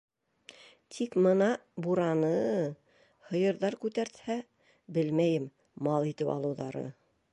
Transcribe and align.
-Тик 0.95 1.17
мына 1.25 1.49
бураны... 1.87 2.31
һыйырҙар 3.33 3.77
күтәртһә, 3.85 4.39
белмәйем, 4.99 5.47
мал 5.91 6.11
итеп 6.15 6.33
алыуҙары... 6.39 6.85